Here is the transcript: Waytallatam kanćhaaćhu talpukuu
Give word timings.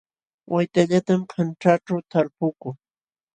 Waytallatam 0.51 1.21
kanćhaaćhu 1.31 1.95
talpukuu 2.11 2.71